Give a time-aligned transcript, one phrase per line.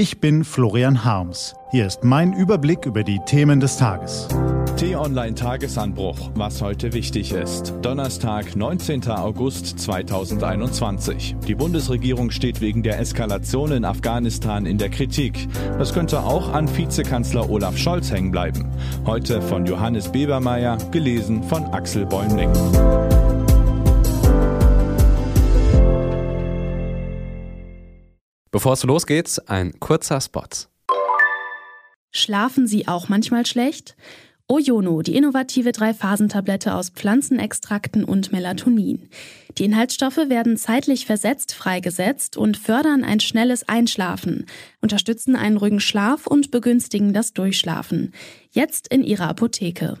[0.00, 1.54] Ich bin Florian Harms.
[1.72, 4.28] Hier ist mein Überblick über die Themen des Tages.
[4.78, 7.74] T-Online Tagesanbruch, was heute wichtig ist.
[7.82, 9.06] Donnerstag, 19.
[9.10, 11.36] August 2021.
[11.46, 15.46] Die Bundesregierung steht wegen der Eskalation in Afghanistan in der Kritik.
[15.76, 18.70] Das könnte auch an Vizekanzler Olaf Scholz hängen bleiben.
[19.04, 22.50] Heute von Johannes Bebermeier, gelesen von Axel Bäumling.
[28.52, 30.42] Bevor es losgeht, ein kurzer Spot.
[32.10, 33.96] Schlafen Sie auch manchmal schlecht?
[34.48, 39.08] Ojono, die innovative Drei-Phasen-Tablette aus Pflanzenextrakten und Melatonin.
[39.56, 44.46] Die Inhaltsstoffe werden zeitlich versetzt freigesetzt und fördern ein schnelles Einschlafen,
[44.80, 48.12] unterstützen einen ruhigen Schlaf und begünstigen das Durchschlafen.
[48.50, 49.98] Jetzt in Ihrer Apotheke.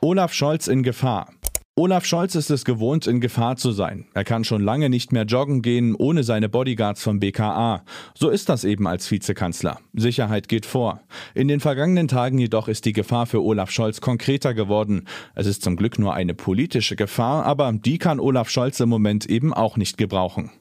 [0.00, 1.33] Olaf Scholz in Gefahr.
[1.76, 4.06] Olaf Scholz ist es gewohnt, in Gefahr zu sein.
[4.14, 7.82] Er kann schon lange nicht mehr joggen gehen, ohne seine Bodyguards vom BKA.
[8.14, 9.80] So ist das eben als Vizekanzler.
[9.92, 11.00] Sicherheit geht vor.
[11.34, 15.08] In den vergangenen Tagen jedoch ist die Gefahr für Olaf Scholz konkreter geworden.
[15.34, 19.26] Es ist zum Glück nur eine politische Gefahr, aber die kann Olaf Scholz im Moment
[19.26, 20.52] eben auch nicht gebrauchen.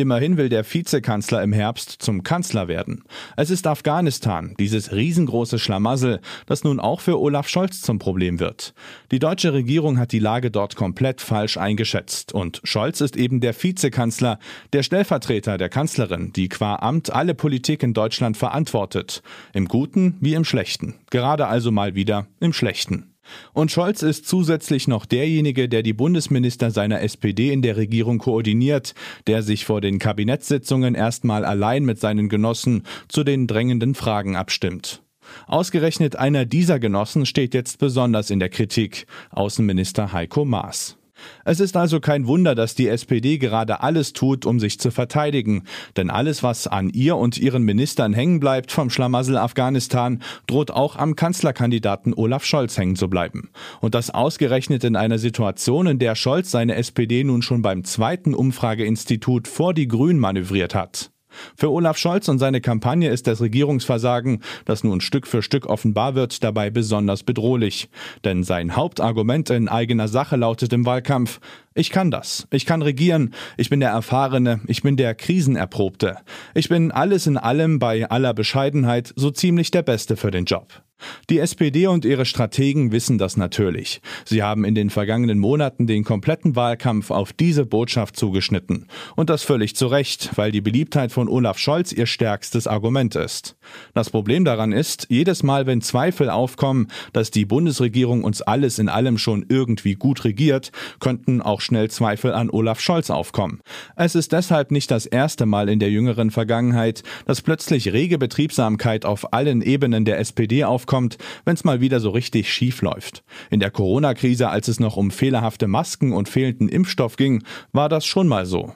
[0.00, 3.04] Immerhin will der Vizekanzler im Herbst zum Kanzler werden.
[3.36, 8.72] Es ist Afghanistan, dieses riesengroße Schlamassel, das nun auch für Olaf Scholz zum Problem wird.
[9.10, 13.54] Die deutsche Regierung hat die Lage dort komplett falsch eingeschätzt und Scholz ist eben der
[13.54, 14.38] Vizekanzler,
[14.72, 19.22] der Stellvertreter der Kanzlerin, die qua Amt alle Politik in Deutschland verantwortet.
[19.52, 20.94] Im Guten wie im Schlechten.
[21.10, 23.09] Gerade also mal wieder im Schlechten.
[23.52, 28.94] Und Scholz ist zusätzlich noch derjenige, der die Bundesminister seiner SPD in der Regierung koordiniert,
[29.26, 35.02] der sich vor den Kabinettssitzungen erstmal allein mit seinen Genossen zu den drängenden Fragen abstimmt.
[35.46, 40.99] Ausgerechnet einer dieser Genossen steht jetzt besonders in der Kritik, Außenminister Heiko Maas.
[41.44, 45.64] Es ist also kein Wunder, dass die SPD gerade alles tut, um sich zu verteidigen,
[45.96, 50.96] denn alles, was an ihr und ihren Ministern hängen bleibt vom Schlamassel Afghanistan, droht auch
[50.96, 53.50] am Kanzlerkandidaten Olaf Scholz hängen zu bleiben.
[53.80, 58.34] Und das ausgerechnet in einer Situation, in der Scholz seine SPD nun schon beim zweiten
[58.34, 61.10] Umfrageinstitut vor die Grünen manövriert hat.
[61.56, 66.14] Für Olaf Scholz und seine Kampagne ist das Regierungsversagen, das nun Stück für Stück offenbar
[66.14, 67.88] wird, dabei besonders bedrohlich.
[68.24, 71.40] Denn sein Hauptargument in eigener Sache lautet im Wahlkampf,
[71.74, 72.48] ich kann das.
[72.50, 73.32] Ich kann regieren.
[73.56, 74.60] Ich bin der Erfahrene.
[74.66, 76.16] Ich bin der Krisenerprobte.
[76.52, 80.82] Ich bin alles in allem bei aller Bescheidenheit so ziemlich der Beste für den Job.
[81.28, 84.00] Die SPD und ihre Strategen wissen das natürlich.
[84.24, 88.86] Sie haben in den vergangenen Monaten den kompletten Wahlkampf auf diese Botschaft zugeschnitten.
[89.16, 93.56] Und das völlig zu Recht, weil die Beliebtheit von Olaf Scholz ihr stärkstes Argument ist.
[93.94, 98.88] Das Problem daran ist, jedes Mal, wenn Zweifel aufkommen, dass die Bundesregierung uns alles in
[98.88, 103.60] allem schon irgendwie gut regiert, könnten auch schnell Zweifel an Olaf Scholz aufkommen.
[103.96, 109.04] Es ist deshalb nicht das erste Mal in der jüngeren Vergangenheit, dass plötzlich rege Betriebsamkeit
[109.04, 113.22] auf allen Ebenen der SPD aufkommt, wenn es mal wieder so richtig schief läuft.
[113.50, 118.04] In der Corona-Krise, als es noch um fehlerhafte Masken und fehlenden Impfstoff ging, war das
[118.06, 118.74] schon mal so.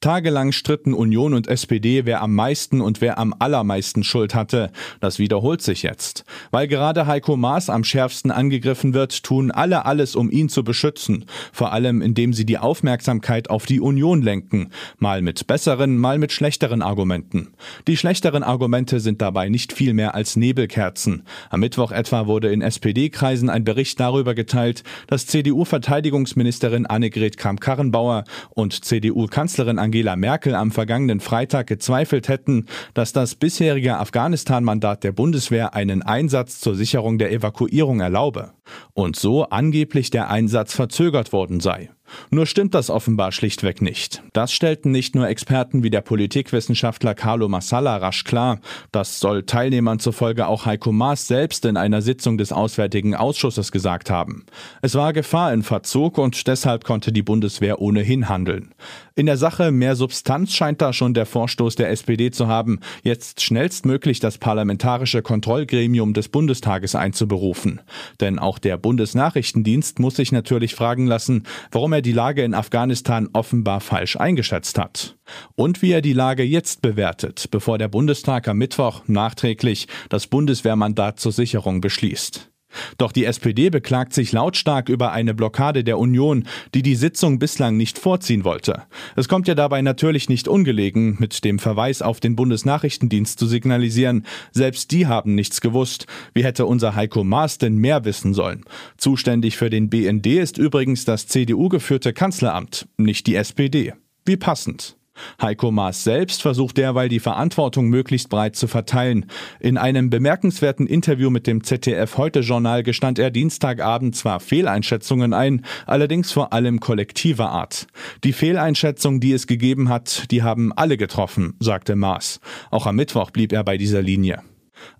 [0.00, 4.70] Tagelang stritten Union und SPD, wer am meisten und wer am allermeisten Schuld hatte.
[5.00, 6.24] Das wiederholt sich jetzt.
[6.52, 11.24] Weil gerade Heiko Maas am schärfsten angegriffen wird, tun alle alles, um ihn zu beschützen.
[11.52, 14.70] Vor allem, indem sie die Aufmerksamkeit auf die Union lenken.
[14.98, 17.48] Mal mit besseren, mal mit schlechteren Argumenten.
[17.86, 21.24] Die schlechteren Argumente sind dabei nicht viel mehr als Nebelkerzen.
[21.50, 28.84] Am Mittwoch etwa wurde in SPD-Kreisen ein Bericht darüber geteilt, dass CDU-Verteidigungsministerin Annegret Kramp-Karrenbauer und
[28.84, 36.02] CDU-Kanzlerin Angela Merkel am vergangenen Freitag gezweifelt hätten, dass das bisherige Afghanistan-Mandat der Bundeswehr einen
[36.02, 38.52] Einsatz zur Sicherung der Evakuierung erlaube
[38.94, 41.90] und so angeblich der Einsatz verzögert worden sei.
[42.30, 44.22] Nur stimmt das offenbar schlichtweg nicht.
[44.32, 48.60] Das stellten nicht nur Experten wie der Politikwissenschaftler Carlo Massala rasch klar,
[48.92, 54.10] das soll Teilnehmern zufolge auch Heiko Maas selbst in einer Sitzung des Auswärtigen Ausschusses gesagt
[54.10, 54.44] haben.
[54.82, 58.74] Es war Gefahr in Verzug und deshalb konnte die Bundeswehr ohnehin handeln.
[59.14, 63.40] In der Sache mehr Substanz scheint da schon der Vorstoß der SPD zu haben, jetzt
[63.40, 67.80] schnellstmöglich das parlamentarische Kontrollgremium des Bundestages einzuberufen.
[68.20, 72.54] Denn auch der Bundesnachrichtendienst muss sich natürlich fragen lassen, warum er er die Lage in
[72.54, 75.18] Afghanistan offenbar falsch eingeschätzt hat.
[75.56, 81.18] Und wie er die Lage jetzt bewertet, bevor der Bundestag am Mittwoch nachträglich das Bundeswehrmandat
[81.18, 82.52] zur Sicherung beschließt.
[82.98, 86.44] Doch die SPD beklagt sich lautstark über eine Blockade der Union,
[86.74, 88.82] die die Sitzung bislang nicht vorziehen wollte.
[89.16, 94.26] Es kommt ja dabei natürlich nicht ungelegen, mit dem Verweis auf den Bundesnachrichtendienst zu signalisieren,
[94.52, 96.06] selbst die haben nichts gewusst.
[96.34, 98.64] Wie hätte unser Heiko Maas denn mehr wissen sollen?
[98.96, 103.94] Zuständig für den BND ist übrigens das CDU geführte Kanzleramt, nicht die SPD.
[104.24, 104.97] Wie passend.
[105.40, 109.26] Heiko Maas selbst versucht derweil die Verantwortung möglichst breit zu verteilen.
[109.60, 115.64] In einem bemerkenswerten Interview mit dem ZDF Heute Journal gestand er Dienstagabend zwar Fehleinschätzungen ein,
[115.86, 117.86] allerdings vor allem kollektiver Art.
[118.24, 122.40] Die Fehleinschätzung, die es gegeben hat, die haben alle getroffen, sagte Maas.
[122.70, 124.42] Auch am Mittwoch blieb er bei dieser Linie.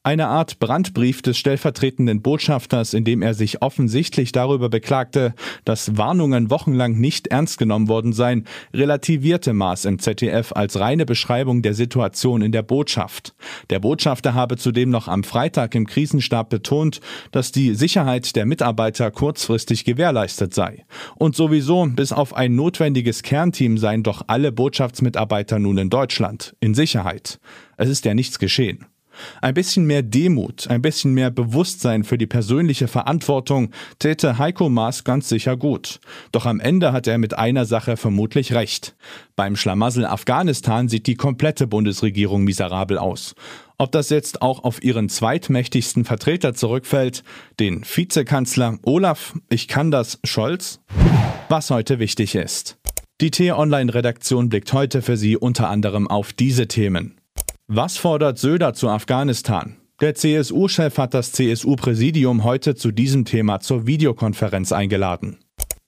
[0.03, 5.35] Eine Art Brandbrief des stellvertretenden Botschafters, in dem er sich offensichtlich darüber beklagte,
[5.65, 11.63] dass Warnungen wochenlang nicht ernst genommen worden seien, relativierte Maas im ZDF als reine Beschreibung
[11.63, 13.35] der Situation in der Botschaft.
[13.71, 17.01] Der Botschafter habe zudem noch am Freitag im Krisenstab betont,
[17.33, 20.87] dass die Sicherheit der Mitarbeiter kurzfristig gewährleistet sei.
[21.17, 26.75] Und sowieso, bis auf ein notwendiges Kernteam seien doch alle Botschaftsmitarbeiter nun in Deutschland, in
[26.75, 27.41] Sicherheit.
[27.77, 28.87] Es ist ja nichts geschehen.
[29.41, 35.05] Ein bisschen mehr Demut, ein bisschen mehr Bewusstsein für die persönliche Verantwortung täte Heiko Maas
[35.05, 36.01] ganz sicher gut.
[36.33, 38.97] Doch am Ende hat er mit einer Sache vermutlich recht.
[39.37, 43.35] Beim Schlamassel Afghanistan sieht die komplette Bundesregierung miserabel aus.
[43.79, 47.23] Ob das jetzt auch auf ihren zweitmächtigsten Vertreter zurückfällt,
[47.61, 50.81] den Vizekanzler Olaf, ich kann das, Scholz?
[51.49, 52.77] Was heute wichtig ist.
[53.21, 57.18] Die T-Online-Redaktion blickt heute für Sie unter anderem auf diese Themen.
[57.71, 59.77] Was fordert Söder zu Afghanistan?
[60.01, 65.37] Der CSU-Chef hat das CSU-Präsidium heute zu diesem Thema zur Videokonferenz eingeladen.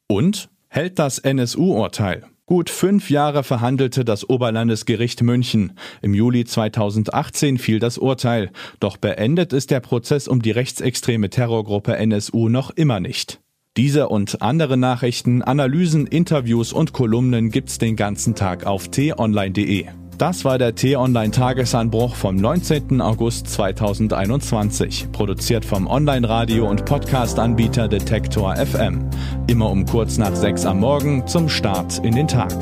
[0.07, 2.27] Und hält das NSU-Urteil?
[2.45, 5.73] Gut fünf Jahre verhandelte das Oberlandesgericht München.
[6.03, 8.51] Im Juli 2018 fiel das Urteil.
[8.79, 13.41] Doch beendet ist der Prozess um die rechtsextreme Terrorgruppe NSU noch immer nicht.
[13.79, 19.87] Diese und andere Nachrichten, Analysen, Interviews und Kolumnen gibt's den ganzen Tag auf t-online.de.
[20.21, 23.01] Das war der T-Online-Tagesanbruch vom 19.
[23.01, 29.09] August 2021, produziert vom Online-Radio- und Podcast-Anbieter Detektor FM.
[29.47, 32.53] Immer um kurz nach sechs am Morgen zum Start in den Tag.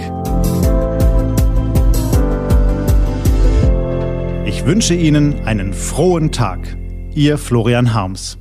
[4.47, 6.61] Ich wünsche Ihnen einen frohen Tag.
[7.17, 8.39] Ihr Florian Harms.